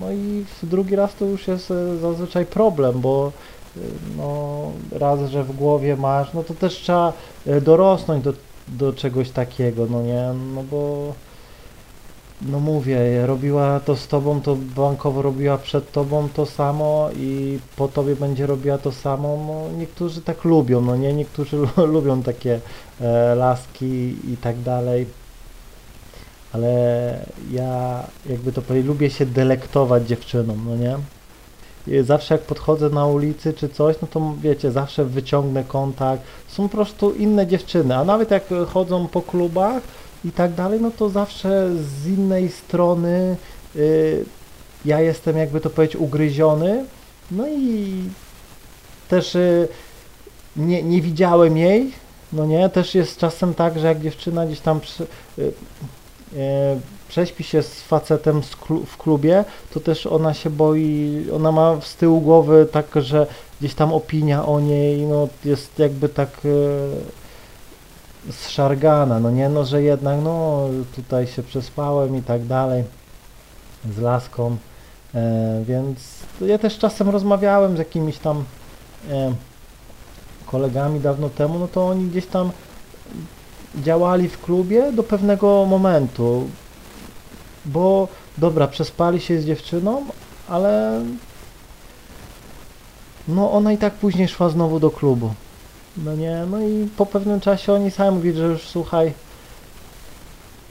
No 0.00 0.12
i 0.12 0.44
drugi 0.62 0.96
raz 0.96 1.14
to 1.14 1.24
już 1.24 1.48
jest 1.48 1.70
e, 1.70 1.96
zazwyczaj 1.96 2.46
problem, 2.46 3.00
bo 3.00 3.32
e, 3.76 3.80
no 4.16 4.72
raz, 4.92 5.30
że 5.30 5.44
w 5.44 5.56
głowie 5.56 5.96
masz, 5.96 6.32
no 6.34 6.42
to 6.42 6.54
też 6.54 6.74
trzeba 6.74 7.12
e, 7.46 7.60
dorosnąć 7.60 8.24
do, 8.24 8.32
do 8.68 8.92
czegoś 8.92 9.30
takiego, 9.30 9.86
no 9.90 10.02
nie? 10.02 10.32
No 10.54 10.62
bo 10.62 11.12
no 12.42 12.60
mówię, 12.60 13.26
robiła 13.26 13.80
to 13.80 13.96
z 13.96 14.08
tobą, 14.08 14.40
to 14.40 14.56
bankowo 14.56 15.22
robiła 15.22 15.58
przed 15.58 15.92
tobą 15.92 16.28
to 16.34 16.46
samo 16.46 17.10
i 17.16 17.58
po 17.76 17.88
tobie 17.88 18.16
będzie 18.16 18.46
robiła 18.46 18.78
to 18.78 18.92
samo. 18.92 19.38
No, 19.46 19.78
niektórzy 19.78 20.22
tak 20.22 20.44
lubią, 20.44 20.80
no 20.80 20.96
nie? 20.96 21.12
Niektórzy 21.12 21.56
lubią 21.94 22.22
takie 22.22 22.60
e, 23.00 23.34
laski 23.34 24.16
i 24.32 24.36
tak 24.36 24.60
dalej. 24.60 25.06
Ale 26.56 27.18
ja, 27.52 28.04
jakby 28.26 28.52
to 28.52 28.62
powiedzieć, 28.62 28.88
lubię 28.88 29.10
się 29.10 29.26
delektować 29.26 30.08
dziewczyną, 30.08 30.56
no 30.66 30.76
nie? 30.76 30.96
Zawsze 32.04 32.34
jak 32.34 32.42
podchodzę 32.42 32.90
na 32.90 33.06
ulicy 33.06 33.52
czy 33.52 33.68
coś, 33.68 33.96
no 34.02 34.08
to 34.10 34.34
wiecie, 34.40 34.72
zawsze 34.72 35.04
wyciągnę 35.04 35.64
kontakt. 35.64 36.22
Są 36.48 36.68
po 36.68 36.76
prostu 36.76 37.14
inne 37.14 37.46
dziewczyny, 37.46 37.96
a 37.96 38.04
nawet 38.04 38.30
jak 38.30 38.44
chodzą 38.72 39.08
po 39.08 39.22
klubach, 39.22 39.82
i 40.24 40.32
tak 40.32 40.54
dalej, 40.54 40.80
no 40.80 40.90
to 40.90 41.08
zawsze 41.08 41.70
z 41.76 42.06
innej 42.06 42.48
strony 42.48 43.36
y, 43.76 44.24
ja 44.84 45.00
jestem, 45.00 45.36
jakby 45.36 45.60
to 45.60 45.70
powiedzieć, 45.70 45.96
ugryziony. 45.96 46.84
No 47.30 47.48
i 47.48 47.94
też 49.08 49.34
y, 49.34 49.68
nie, 50.56 50.82
nie 50.82 51.02
widziałem 51.02 51.56
jej, 51.56 51.92
no 52.32 52.46
nie, 52.46 52.68
też 52.68 52.94
jest 52.94 53.18
czasem 53.18 53.54
tak, 53.54 53.78
że 53.78 53.86
jak 53.86 54.00
dziewczyna 54.00 54.46
gdzieś 54.46 54.60
tam 54.60 54.80
przy, 54.80 55.02
y, 55.38 55.42
y, 55.42 55.52
prześpi 57.08 57.44
się 57.44 57.62
z 57.62 57.82
facetem 57.82 58.42
w 58.86 58.96
klubie, 58.96 59.44
to 59.74 59.80
też 59.80 60.06
ona 60.06 60.34
się 60.34 60.50
boi, 60.50 61.26
ona 61.34 61.52
ma 61.52 61.80
z 61.80 61.96
tyłu 61.96 62.20
głowy 62.20 62.66
tak, 62.72 62.86
że 62.96 63.26
gdzieś 63.60 63.74
tam 63.74 63.92
opinia 63.92 64.46
o 64.46 64.60
niej, 64.60 65.06
no 65.06 65.28
jest 65.44 65.78
jakby 65.78 66.08
tak 66.08 66.30
y, 66.44 68.32
zszargana, 68.32 69.20
no 69.20 69.30
nie, 69.30 69.48
no, 69.48 69.64
że 69.64 69.82
jednak, 69.82 70.20
no, 70.22 70.68
tutaj 70.96 71.26
się 71.26 71.42
przespałem 71.42 72.16
i 72.16 72.22
tak 72.22 72.44
dalej 72.44 72.84
z 73.94 73.98
laską, 73.98 74.56
e, 75.14 75.62
więc 75.66 75.98
ja 76.40 76.58
też 76.58 76.78
czasem 76.78 77.08
rozmawiałem 77.10 77.76
z 77.76 77.78
jakimiś 77.78 78.18
tam 78.18 78.44
e, 79.10 79.32
kolegami 80.46 81.00
dawno 81.00 81.28
temu, 81.28 81.58
no 81.58 81.68
to 81.68 81.88
oni 81.88 82.10
gdzieś 82.10 82.26
tam 82.26 82.50
działali 83.74 84.28
w 84.28 84.40
klubie 84.40 84.92
do 84.92 85.02
pewnego 85.02 85.66
momentu, 85.66 86.48
bo 87.64 88.08
dobra, 88.38 88.68
przespali 88.68 89.20
się 89.20 89.40
z 89.40 89.46
dziewczyną, 89.46 90.04
ale 90.48 91.02
no 93.28 93.52
ona 93.52 93.72
i 93.72 93.78
tak 93.78 93.94
później 93.94 94.28
szła 94.28 94.48
znowu 94.48 94.80
do 94.80 94.90
klubu. 94.90 95.34
No 95.96 96.14
nie, 96.14 96.44
no 96.50 96.60
i 96.60 96.88
po 96.96 97.06
pewnym 97.06 97.40
czasie 97.40 97.72
oni 97.72 97.90
sami 97.90 98.16
mówili, 98.16 98.38
że 98.38 98.46
już 98.46 98.62
słuchaj, 98.62 99.12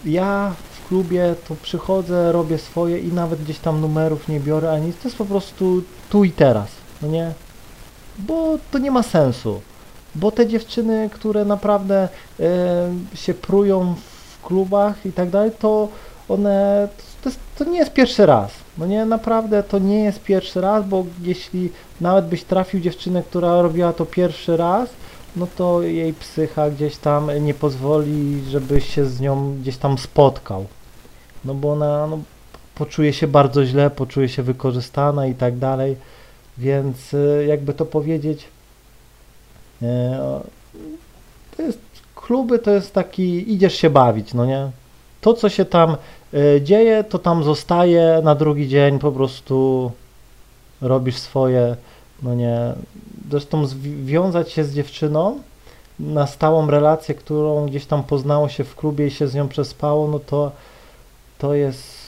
ja 0.06 0.54
w 0.72 0.88
klubie 0.88 1.36
to 1.48 1.56
przychodzę, 1.56 2.32
robię 2.32 2.58
swoje 2.58 3.00
i 3.00 3.14
nawet 3.14 3.44
gdzieś 3.44 3.60
tam 3.60 3.82
numerów 3.82 4.28
nie 4.28 4.40
biorę 4.40 4.72
ani 4.72 4.88
nic, 4.88 4.98
to 4.98 5.08
jest 5.08 5.18
po 5.18 5.26
prostu 5.26 5.84
tu 6.10 6.24
i 6.24 6.32
teraz, 6.32 6.68
no 7.02 7.08
nie? 7.08 7.34
Bo 8.20 8.58
to 8.72 8.78
nie 8.78 8.92
ma 8.92 9.04
sensu, 9.04 9.62
bo 10.16 10.32
te 10.32 10.48
dziewczyny, 10.48 11.10
które 11.14 11.46
naprawdę 11.46 12.08
e, 12.40 12.48
się 13.16 13.34
prują 13.34 13.96
w 13.96 14.48
klubach 14.48 15.06
i 15.06 15.12
tak 15.12 15.30
dalej, 15.30 15.52
to 15.60 15.88
one, 16.30 16.88
to, 17.24 17.30
jest, 17.30 17.40
to 17.58 17.66
nie 17.66 17.78
jest 17.78 17.94
pierwszy 17.94 18.26
raz, 18.26 18.52
no 18.78 18.86
nie, 18.86 19.06
naprawdę 19.06 19.64
to 19.64 19.80
nie 19.80 20.04
jest 20.04 20.24
pierwszy 20.24 20.62
raz, 20.62 20.86
bo 20.86 21.06
jeśli 21.22 21.70
nawet 22.02 22.26
byś 22.28 22.44
trafił 22.44 22.80
dziewczynę, 22.80 23.24
która 23.24 23.62
robiła 23.62 23.94
to 23.94 24.06
pierwszy 24.06 24.58
raz, 24.58 24.90
no 25.36 25.48
to 25.58 25.82
jej 25.82 26.14
psycha 26.14 26.70
gdzieś 26.70 26.98
tam 26.98 27.46
nie 27.46 27.54
pozwoli, 27.54 28.44
żebyś 28.50 28.96
się 28.96 29.06
z 29.06 29.20
nią 29.20 29.56
gdzieś 29.62 29.78
tam 29.78 29.98
spotkał. 29.98 30.66
No 31.46 31.54
bo 31.54 31.72
ona 31.72 32.08
no, 32.08 32.20
poczuje 32.76 33.14
się 33.14 33.28
bardzo 33.28 33.66
źle, 33.66 33.90
poczuje 33.90 34.30
się 34.30 34.44
wykorzystana 34.44 35.28
i 35.28 35.36
tak 35.36 35.58
dalej. 35.58 35.98
Więc 36.58 37.14
y, 37.14 37.46
jakby 37.48 37.74
to 37.74 37.86
powiedzieć, 37.86 38.44
e, 38.44 38.55
to 41.58 41.62
jest, 41.62 41.80
kluby 42.16 42.60
to 42.60 42.72
jest 42.72 42.94
taki, 42.94 43.54
idziesz 43.54 43.76
się 43.76 43.90
bawić, 43.90 44.34
no 44.34 44.46
nie? 44.46 44.70
To, 45.22 45.34
co 45.34 45.50
się 45.50 45.66
tam 45.66 45.98
e, 46.34 46.62
dzieje, 46.62 47.04
to 47.04 47.20
tam 47.20 47.44
zostaje, 47.44 48.22
na 48.24 48.36
drugi 48.36 48.68
dzień 48.68 49.00
po 49.00 49.12
prostu 49.12 49.92
robisz 50.82 51.18
swoje, 51.18 51.76
no 52.24 52.36
nie, 52.36 52.74
zresztą 53.32 53.66
związać 53.66 54.52
się 54.52 54.64
z 54.64 54.74
dziewczyną 54.74 55.40
na 56.00 56.28
stałą 56.28 56.70
relację, 56.70 57.16
którą 57.16 57.66
gdzieś 57.66 57.86
tam 57.86 58.04
poznało 58.04 58.50
się 58.50 58.64
w 58.64 58.76
klubie 58.76 59.08
i 59.08 59.12
się 59.12 59.28
z 59.28 59.36
nią 59.36 59.48
przespało, 59.48 60.08
no 60.08 60.20
to 60.20 60.52
to 61.38 61.54
jest 61.54 62.05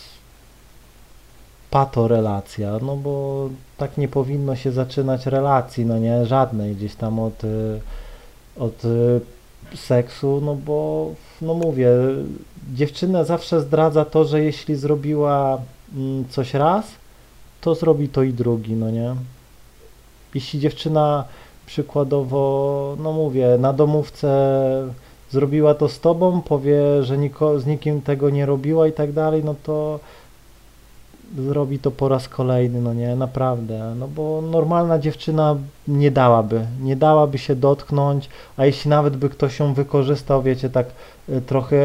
pato 1.69 2.07
relacja, 2.07 2.79
no 2.81 2.95
bo 2.95 3.49
tak 3.77 3.97
nie 3.97 4.07
powinno 4.07 4.55
się 4.55 4.71
zaczynać 4.71 5.25
relacji, 5.25 5.85
no 5.85 5.99
nie, 5.99 6.25
żadnej 6.25 6.75
gdzieś 6.75 6.95
tam 6.95 7.19
od, 7.19 7.43
y, 7.43 7.79
od 8.59 8.85
y, 8.85 9.19
seksu, 9.75 10.41
no 10.45 10.55
bo, 10.55 11.11
no 11.41 11.53
mówię, 11.53 11.89
dziewczyna 12.73 13.23
zawsze 13.23 13.61
zdradza 13.61 14.05
to, 14.05 14.25
że 14.25 14.43
jeśli 14.43 14.75
zrobiła 14.75 15.61
mm, 15.95 16.25
coś 16.29 16.53
raz, 16.53 16.85
to 17.61 17.75
zrobi 17.75 18.09
to 18.09 18.23
i 18.23 18.33
drugi, 18.33 18.73
no 18.73 18.91
nie. 18.91 19.15
Jeśli 20.35 20.59
dziewczyna 20.59 21.23
przykładowo, 21.65 22.95
no 22.99 23.11
mówię, 23.11 23.57
na 23.59 23.73
domówce 23.73 24.29
zrobiła 25.31 25.73
to 25.73 25.89
z 25.89 25.99
tobą, 25.99 26.41
powie, 26.41 27.03
że 27.03 27.17
niko, 27.17 27.59
z 27.59 27.65
nikim 27.65 28.01
tego 28.01 28.29
nie 28.29 28.45
robiła 28.45 28.87
i 28.87 28.91
tak 28.91 29.11
dalej, 29.11 29.43
no 29.43 29.55
to 29.63 29.99
zrobi 31.37 31.79
to 31.79 31.91
po 31.91 32.09
raz 32.09 32.29
kolejny, 32.29 32.81
no 32.81 32.93
nie, 32.93 33.15
naprawdę, 33.15 33.95
no 33.99 34.07
bo 34.07 34.41
normalna 34.41 34.99
dziewczyna 34.99 35.55
nie 35.87 36.11
dałaby, 36.11 36.65
nie 36.81 36.95
dałaby 36.95 37.37
się 37.37 37.55
dotknąć, 37.55 38.29
a 38.57 38.65
jeśli 38.65 38.89
nawet 38.89 39.17
by 39.17 39.29
ktoś 39.29 39.59
ją 39.59 39.73
wykorzystał, 39.73 40.43
wiecie, 40.43 40.69
tak 40.69 40.87
y, 41.29 41.41
trochę 41.41 41.77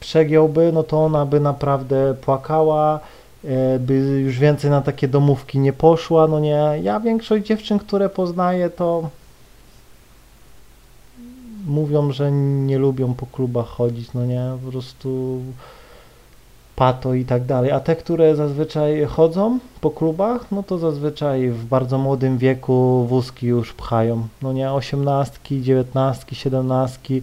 przegiąłby, 0.00 0.70
no 0.72 0.82
to 0.82 1.04
ona 1.04 1.26
by 1.26 1.40
naprawdę 1.40 2.14
płakała, 2.20 3.00
E, 3.44 3.78
by 3.78 3.94
już 3.94 4.38
więcej 4.38 4.70
na 4.70 4.82
takie 4.82 5.08
domówki 5.08 5.58
nie 5.58 5.72
poszła, 5.72 6.26
no 6.26 6.40
nie. 6.40 6.72
Ja 6.82 7.00
większość 7.00 7.46
dziewczyn, 7.46 7.78
które 7.78 8.08
poznaję, 8.08 8.70
to 8.70 9.10
mówią, 11.66 12.12
że 12.12 12.32
nie 12.32 12.78
lubią 12.78 13.14
po 13.14 13.26
klubach 13.26 13.66
chodzić, 13.66 14.12
no 14.14 14.26
nie, 14.26 14.50
po 14.64 14.70
prostu 14.70 15.38
pato 16.78 17.14
i 17.14 17.24
tak 17.24 17.44
dalej. 17.44 17.70
A 17.70 17.80
te, 17.80 17.96
które 17.96 18.36
zazwyczaj 18.36 19.04
chodzą 19.04 19.58
po 19.80 19.90
klubach, 19.90 20.52
no 20.52 20.62
to 20.62 20.78
zazwyczaj 20.78 21.50
w 21.50 21.64
bardzo 21.64 21.98
młodym 21.98 22.38
wieku 22.38 23.06
wózki 23.08 23.46
już 23.46 23.72
pchają. 23.72 24.28
No 24.42 24.52
nie, 24.52 24.72
osiemnastki, 24.72 25.62
dziewiętnastki, 25.62 26.34
siedemnastki, 26.34 27.22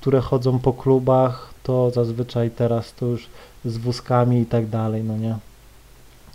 które 0.00 0.20
chodzą 0.20 0.58
po 0.58 0.72
klubach, 0.72 1.54
to 1.62 1.90
zazwyczaj 1.90 2.50
teraz 2.50 2.94
to 2.94 3.06
już 3.06 3.28
z 3.64 3.76
wózkami 3.76 4.40
i 4.40 4.46
tak 4.46 4.66
dalej, 4.66 5.04
no 5.04 5.16
nie. 5.16 5.36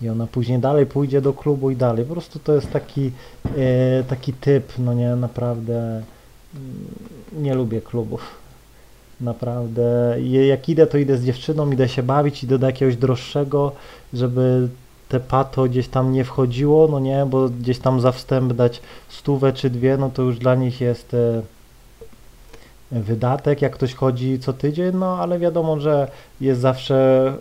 I 0.02 0.10
ona 0.10 0.28
później 0.28 0.60
dalej 0.60 0.86
pójdzie 0.86 1.22
do 1.22 1.34
klubu 1.34 1.72
i 1.72 1.76
dalej. 1.76 2.06
Po 2.06 2.14
prostu 2.14 2.40
to 2.40 2.54
jest 2.54 2.72
taki, 2.72 3.12
e, 3.58 4.04
taki 4.04 4.34
typ, 4.34 4.74
no 4.80 4.94
nie, 4.94 5.16
naprawdę 5.16 5.74
mm, 5.84 6.04
nie 7.34 7.54
lubię 7.56 7.82
klubów. 7.82 8.41
Naprawdę. 9.22 10.16
Jak 10.48 10.70
idę, 10.70 10.88
to 10.88 10.98
idę 10.98 11.18
z 11.18 11.26
dziewczyną, 11.26 11.72
idę 11.72 11.90
się 11.90 12.04
bawić, 12.04 12.44
idę 12.44 12.60
do 12.60 12.68
jakiegoś 12.68 12.96
droższego, 12.96 13.72
żeby 14.14 14.70
te 15.10 15.20
pato 15.20 15.64
gdzieś 15.64 15.88
tam 15.88 16.12
nie 16.12 16.24
wchodziło, 16.24 16.88
no 16.88 17.00
nie, 17.00 17.26
bo 17.26 17.50
gdzieś 17.50 17.80
tam 17.80 18.02
za 18.02 18.12
wstęp 18.12 18.54
dać 18.54 18.82
stówę 19.10 19.54
czy 19.54 19.70
dwie, 19.70 19.98
no 19.98 20.10
to 20.10 20.22
już 20.22 20.40
dla 20.40 20.56
nich 20.56 20.82
jest 20.82 21.14
e, 21.14 21.42
wydatek, 22.92 23.62
jak 23.62 23.74
ktoś 23.74 23.94
chodzi 23.94 24.40
co 24.40 24.54
tydzień, 24.54 24.96
no 24.96 25.18
ale 25.18 25.40
wiadomo, 25.40 25.80
że 25.80 26.12
jest 26.42 26.62
zawsze 26.62 27.34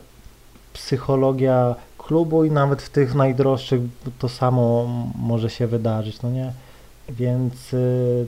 psychologia 0.73 1.75
klubu 1.99 2.45
i 2.45 2.51
nawet 2.51 2.83
w 2.83 2.91
tych 2.91 3.15
najdroższych 3.15 3.81
to 4.19 4.29
samo 4.29 4.89
może 5.15 5.51
się 5.51 5.67
wydarzyć, 5.67 6.23
no 6.23 6.31
nie? 6.31 6.53
Więc 7.09 7.75
y, 7.75 8.27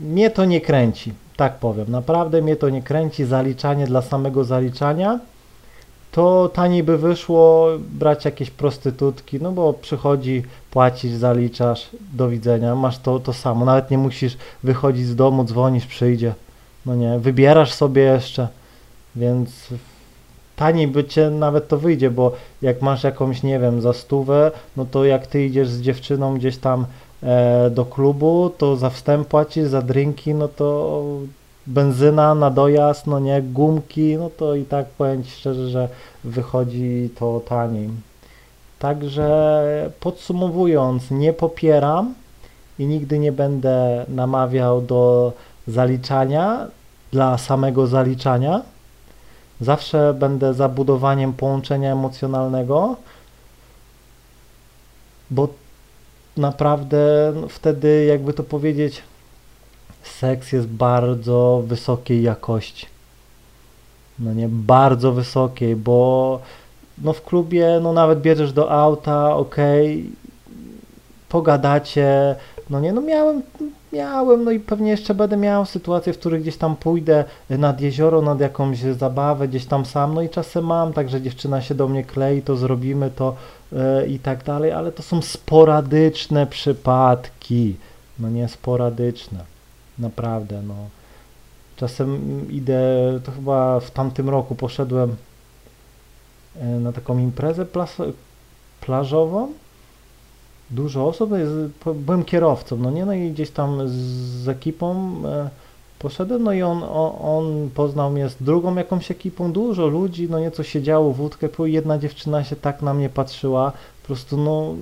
mnie 0.00 0.30
to 0.30 0.44
nie 0.44 0.60
kręci, 0.60 1.12
tak 1.42 1.58
powiem. 1.58 1.86
Naprawdę 1.90 2.42
mnie 2.42 2.56
to 2.56 2.70
nie 2.70 2.82
kręci. 2.82 3.24
Zaliczanie 3.24 3.86
dla 3.86 4.02
samego 4.02 4.44
zaliczania. 4.44 5.20
To 6.12 6.50
taniej 6.54 6.82
by 6.82 6.98
wyszło 6.98 7.68
brać 7.78 8.24
jakieś 8.24 8.50
prostytutki, 8.50 9.40
no 9.40 9.52
bo 9.52 9.72
przychodzi, 9.72 10.42
płacisz, 10.70 11.12
zaliczasz, 11.12 11.88
do 12.12 12.28
widzenia, 12.28 12.74
masz 12.74 12.98
to, 12.98 13.20
to 13.20 13.32
samo. 13.32 13.64
Nawet 13.64 13.90
nie 13.90 13.98
musisz 13.98 14.36
wychodzić 14.62 15.06
z 15.06 15.16
domu, 15.16 15.44
dzwonisz, 15.44 15.86
przyjdzie. 15.86 16.34
No 16.86 16.94
nie, 16.94 17.18
wybierasz 17.18 17.72
sobie 17.72 18.02
jeszcze, 18.02 18.48
więc 19.16 19.50
taniej 20.56 20.88
by 20.88 21.04
cię 21.04 21.30
nawet 21.30 21.68
to 21.68 21.78
wyjdzie, 21.78 22.10
bo 22.10 22.32
jak 22.62 22.82
masz 22.82 23.04
jakąś, 23.04 23.42
nie 23.42 23.58
wiem, 23.58 23.80
za 23.80 23.92
stówę, 23.92 24.50
no 24.76 24.86
to 24.90 25.04
jak 25.04 25.26
ty 25.26 25.44
idziesz 25.44 25.68
z 25.68 25.80
dziewczyną 25.80 26.34
gdzieś 26.34 26.56
tam 26.56 26.86
do 27.70 27.84
klubu, 27.84 28.50
to 28.58 28.76
za 28.76 28.90
wstęp 28.90 29.28
płacisz, 29.28 29.68
za 29.68 29.82
drinki, 29.82 30.34
no 30.34 30.48
to 30.48 31.02
benzyna 31.66 32.34
na 32.34 32.50
dojazd, 32.50 33.06
no 33.06 33.18
nie, 33.18 33.42
gumki, 33.42 34.16
no 34.16 34.30
to 34.30 34.54
i 34.54 34.64
tak 34.64 34.86
powiem 34.86 35.24
ci 35.24 35.30
szczerze, 35.30 35.68
że 35.68 35.88
wychodzi 36.24 37.10
to 37.18 37.40
taniej. 37.40 37.88
Także 38.78 39.90
podsumowując, 40.00 41.10
nie 41.10 41.32
popieram 41.32 42.14
i 42.78 42.86
nigdy 42.86 43.18
nie 43.18 43.32
będę 43.32 44.06
namawiał 44.08 44.80
do 44.80 45.32
zaliczania 45.68 46.66
dla 47.12 47.38
samego 47.38 47.86
zaliczania. 47.86 48.62
Zawsze 49.60 50.14
będę 50.14 50.54
za 50.54 50.68
budowaniem 50.68 51.32
połączenia 51.32 51.92
emocjonalnego, 51.92 52.96
bo 55.30 55.48
naprawdę 56.36 57.32
no, 57.40 57.48
wtedy, 57.48 58.04
jakby 58.04 58.32
to 58.32 58.42
powiedzieć, 58.42 59.02
seks 60.02 60.52
jest 60.52 60.66
bardzo 60.66 61.62
wysokiej 61.66 62.22
jakości. 62.22 62.86
No 64.18 64.34
nie, 64.34 64.48
bardzo 64.48 65.12
wysokiej, 65.12 65.76
bo 65.76 66.40
no 66.98 67.12
w 67.12 67.22
klubie, 67.22 67.80
no 67.82 67.92
nawet 67.92 68.20
bierzesz 68.20 68.52
do 68.52 68.70
auta, 68.70 69.36
okej, 69.36 70.10
pogadacie, 71.28 72.36
no 72.70 72.80
nie, 72.80 72.92
no 72.92 73.00
miałem, 73.00 73.42
miałem, 73.92 74.44
no 74.44 74.50
i 74.50 74.60
pewnie 74.60 74.90
jeszcze 74.90 75.14
będę 75.14 75.36
miał 75.36 75.66
sytuacje, 75.66 76.12
w 76.12 76.18
których 76.18 76.42
gdzieś 76.42 76.56
tam 76.56 76.76
pójdę 76.76 77.24
nad 77.50 77.80
jezioro, 77.80 78.22
nad 78.22 78.40
jakąś 78.40 78.78
zabawę, 78.78 79.48
gdzieś 79.48 79.66
tam 79.66 79.86
sam, 79.86 80.14
no 80.14 80.22
i 80.22 80.28
czasem 80.28 80.64
mam, 80.66 80.92
także 80.92 81.22
dziewczyna 81.22 81.62
się 81.62 81.74
do 81.74 81.88
mnie 81.88 82.04
klei, 82.04 82.42
to 82.42 82.56
zrobimy 82.56 83.10
to 83.10 83.36
e, 83.72 84.06
i 84.06 84.18
tak 84.18 84.44
dalej, 84.44 84.72
ale 84.72 84.92
to 84.92 85.02
są 85.02 85.22
sporadyczne 85.22 86.46
przypadki, 86.46 87.76
no 88.18 88.30
nie 88.30 88.48
sporadyczne, 88.48 89.44
naprawdę, 89.98 90.62
no. 90.62 90.74
Czasem 91.76 92.20
idę, 92.50 92.80
to 93.24 93.32
chyba 93.32 93.80
w 93.80 93.90
tamtym 93.90 94.28
roku 94.28 94.54
poszedłem 94.54 95.16
e, 96.60 96.66
na 96.66 96.92
taką 96.92 97.18
imprezę 97.18 97.66
plażową, 98.80 99.52
dużo 100.70 101.06
osób, 101.08 101.30
jest, 101.38 101.52
byłem 101.94 102.24
kierowcą, 102.24 102.76
no 102.76 102.90
nie, 102.90 103.06
no 103.06 103.12
i 103.12 103.30
gdzieś 103.30 103.50
tam 103.50 103.88
z, 103.88 104.48
ekipą 104.48 105.12
e, 105.24 105.50
poszedłem, 105.98 106.42
no 106.42 106.52
i 106.52 106.62
on, 106.62 106.82
on, 106.82 107.12
on 107.22 107.70
poznał 107.74 108.10
mnie 108.10 108.28
z 108.28 108.42
drugą 108.42 108.74
jakąś 108.74 109.10
ekipą, 109.10 109.52
dużo 109.52 109.86
ludzi, 109.86 110.28
no 110.30 110.38
nieco 110.38 110.62
się 110.62 110.82
działo, 110.82 111.12
wódkę 111.12 111.48
pił, 111.48 111.66
jedna 111.66 111.98
dziewczyna 111.98 112.44
się 112.44 112.56
tak 112.56 112.82
na 112.82 112.94
mnie 112.94 113.08
patrzyła, 113.08 113.72
po 114.02 114.06
prostu 114.06 114.36
no 114.36 114.74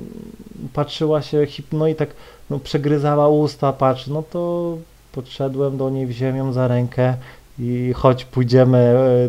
patrzyła 0.72 1.22
się, 1.22 1.46
no 1.72 1.87
i 1.87 1.94
tak 1.94 2.11
no, 2.50 2.59
przegryzała 2.59 3.28
usta, 3.28 3.72
patrzy, 3.72 4.12
no 4.12 4.22
to 4.22 4.76
podszedłem 5.12 5.76
do 5.76 5.90
niej, 5.90 6.07
wziąłem 6.07 6.37
ją 6.37 6.52
za 6.52 6.68
rękę 6.68 7.14
i 7.59 7.92
chodź 7.96 8.24
pójdziemy 8.24 8.78
e, 8.78 9.28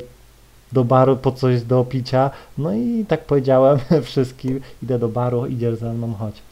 do 0.71 0.83
baru 0.83 1.17
po 1.17 1.31
coś 1.31 1.61
do 1.61 1.83
picia, 1.83 2.29
no 2.57 2.73
i 2.73 3.05
tak 3.07 3.25
powiedziałem 3.25 3.79
wszystkim, 4.03 4.61
idę 4.83 4.99
do 4.99 5.09
baru, 5.09 5.45
idziesz 5.45 5.75
ze 5.75 5.93
mną, 5.93 6.13
chodź. 6.13 6.50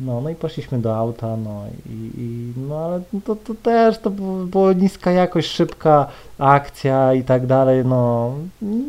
No, 0.00 0.20
no 0.20 0.30
i 0.30 0.34
poszliśmy 0.34 0.78
do 0.78 0.96
auta, 0.96 1.36
no 1.36 1.64
i, 1.86 2.20
i 2.20 2.52
no 2.56 2.78
ale 2.78 3.00
to, 3.24 3.36
to 3.36 3.54
też 3.54 3.98
to 3.98 4.10
było 4.46 4.72
niska 4.72 5.10
jakość, 5.10 5.50
szybka 5.50 6.06
akcja 6.38 7.14
i 7.14 7.24
tak 7.24 7.46
dalej, 7.46 7.84
no 7.84 8.32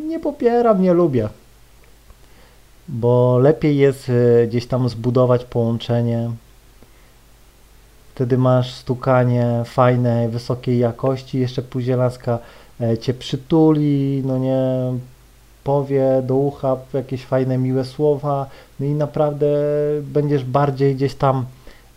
nie 0.07 0.19
popieram, 0.19 0.81
nie 0.81 0.93
lubię. 0.93 1.29
Bo 2.87 3.39
lepiej 3.39 3.77
jest 3.77 4.09
y, 4.09 4.47
gdzieś 4.47 4.67
tam 4.67 4.89
zbudować 4.89 5.45
połączenie. 5.45 6.31
Wtedy 8.15 8.37
masz 8.37 8.73
stukanie 8.73 9.63
fajnej, 9.65 10.29
wysokiej 10.29 10.79
jakości, 10.79 11.39
jeszcze 11.39 11.61
później 11.61 11.97
laska 11.97 12.39
e, 12.81 12.97
cię 12.97 13.13
przytuli, 13.13 14.23
no 14.25 14.37
nie, 14.37 14.93
powie 15.63 16.21
do 16.23 16.35
ucha 16.35 16.77
jakieś 16.93 17.25
fajne, 17.25 17.57
miłe 17.57 17.85
słowa, 17.85 18.45
no 18.79 18.85
i 18.85 18.89
naprawdę 18.89 19.47
będziesz 20.01 20.43
bardziej 20.43 20.95
gdzieś 20.95 21.15
tam 21.15 21.45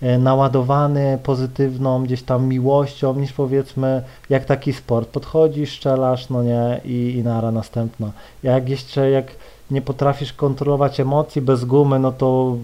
e, 0.03 0.19
naładowany 0.19 1.19
pozytywną 1.23 2.05
gdzieś 2.05 2.23
tam 2.23 2.47
miłością 2.47 3.15
niż 3.15 3.33
powiedzmy 3.33 4.03
jak 4.31 4.45
taki 4.45 4.73
sport. 4.73 5.09
Podchodzisz, 5.09 5.77
strzelasz, 5.77 6.29
no 6.29 6.43
nie 6.43 6.81
i, 6.85 7.15
i 7.19 7.23
nara 7.23 7.51
następna. 7.51 8.13
Jak 8.43 8.69
jeszcze 8.69 9.11
jak 9.11 9.27
nie 9.71 9.83
potrafisz 9.83 10.33
kontrolować 10.33 11.01
emocji 11.01 11.43
bez 11.43 11.65
gumy, 11.65 11.99
no 11.99 12.13
to 12.13 12.57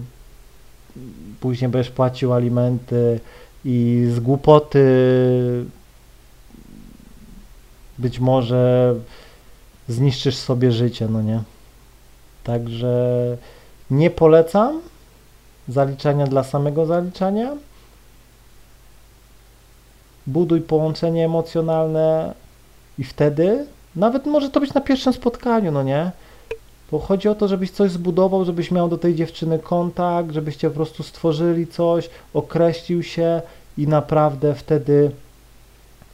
później 1.39 1.71
będziesz 1.71 1.91
płacił 1.91 2.33
alimenty 2.33 3.19
i 3.65 4.07
z 4.15 4.19
głupoty 4.19 4.85
być 7.99 8.19
może 8.19 8.95
zniszczysz 9.91 10.35
sobie 10.35 10.71
życie, 10.71 11.07
no 11.07 11.21
nie? 11.21 11.41
Także 12.43 13.37
nie 13.91 14.09
polecam 14.09 14.81
zaliczania 15.67 16.27
dla 16.27 16.43
samego 16.43 16.85
zaliczania. 16.85 17.51
Buduj 20.27 20.61
połączenie 20.61 21.25
emocjonalne 21.25 22.33
i 22.97 23.03
wtedy, 23.03 23.65
nawet 23.95 24.25
może 24.25 24.49
to 24.49 24.59
być 24.59 24.73
na 24.73 24.81
pierwszym 24.81 25.13
spotkaniu, 25.13 25.71
no 25.71 25.83
nie? 25.83 26.11
Bo 26.91 26.99
chodzi 26.99 27.29
o 27.29 27.35
to, 27.35 27.47
żebyś 27.47 27.71
coś 27.71 27.91
zbudował, 27.91 28.45
żebyś 28.45 28.71
miał 28.71 28.89
do 28.89 28.97
tej 28.97 29.15
dziewczyny 29.15 29.59
kontakt, 29.59 30.31
żebyście 30.31 30.69
po 30.69 30.75
prostu 30.75 31.03
stworzyli 31.03 31.67
coś, 31.67 32.09
określił 32.33 33.03
się 33.03 33.41
i 33.77 33.87
naprawdę 33.87 34.55
wtedy 34.55 35.11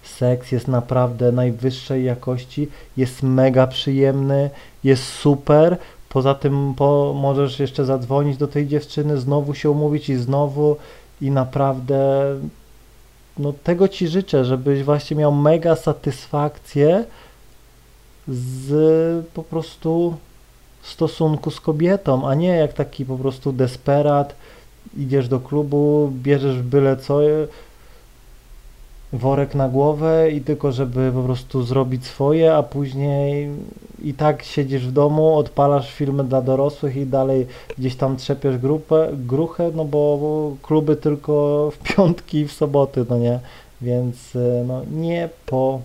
seks 0.07 0.51
jest 0.51 0.67
naprawdę 0.67 1.31
najwyższej 1.31 2.03
jakości, 2.03 2.67
jest 2.97 3.23
mega 3.23 3.67
przyjemny, 3.67 4.49
jest 4.83 5.03
super. 5.03 5.77
Poza 6.09 6.35
tym 6.35 6.73
po, 6.77 7.13
możesz 7.17 7.59
jeszcze 7.59 7.85
zadzwonić 7.85 8.37
do 8.37 8.47
tej 8.47 8.67
dziewczyny, 8.67 9.17
znowu 9.17 9.53
się 9.53 9.71
umówić 9.71 10.09
i 10.09 10.15
znowu 10.15 10.77
i 11.21 11.31
naprawdę 11.31 12.23
no 13.39 13.53
tego 13.63 13.87
Ci 13.87 14.07
życzę, 14.07 14.45
żebyś 14.45 14.83
właśnie 14.83 15.17
miał 15.17 15.31
mega 15.31 15.75
satysfakcję 15.75 17.05
z 18.27 19.25
po 19.25 19.43
prostu 19.43 20.15
stosunku 20.83 21.51
z 21.51 21.61
kobietą, 21.61 22.27
a 22.27 22.35
nie 22.35 22.47
jak 22.47 22.73
taki 22.73 23.05
po 23.05 23.17
prostu 23.17 23.53
desperat, 23.53 24.35
idziesz 24.97 25.27
do 25.27 25.39
klubu, 25.39 26.11
bierzesz 26.13 26.61
byle 26.61 26.97
co, 26.97 27.19
worek 29.13 29.55
na 29.55 29.69
głowę 29.69 30.31
i 30.31 30.41
tylko 30.41 30.71
żeby 30.71 31.11
po 31.15 31.23
prostu 31.23 31.63
zrobić 31.63 32.05
swoje, 32.05 32.55
a 32.55 32.63
później 32.63 33.49
i 34.03 34.13
tak 34.13 34.43
siedzisz 34.43 34.87
w 34.87 34.91
domu, 34.91 35.37
odpalasz 35.37 35.93
filmy 35.93 36.23
dla 36.23 36.41
dorosłych 36.41 36.95
i 36.95 37.05
dalej 37.05 37.47
gdzieś 37.77 37.95
tam 37.95 38.17
trzepiesz 38.17 38.57
grupę, 38.57 39.09
gruchę, 39.13 39.71
no 39.75 39.85
bo, 39.85 40.51
kluby 40.61 40.95
tylko 40.95 41.71
w 41.71 41.77
piątki 41.77 42.37
i 42.37 42.47
w 42.47 42.53
soboty, 42.53 43.05
no 43.09 43.17
nie, 43.17 43.39
więc 43.81 44.35
y, 44.35 44.63
no 44.67 44.81
nie 44.91 45.29
po 45.45 45.81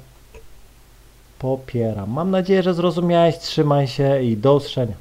popieram. 1.38 2.10
Mam 2.10 2.30
nadzieję, 2.30 2.62
że 2.62 2.74
zrozumiałeś, 2.74 3.38
trzymaj 3.38 3.86
się 3.86 4.22
i 4.22 4.36
do 4.36 4.54
usłyszenia. 4.54 4.94